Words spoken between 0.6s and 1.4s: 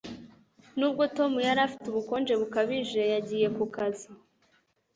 Nubwo Tom